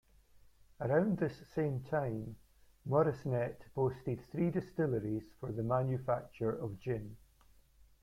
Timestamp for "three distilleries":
4.31-5.29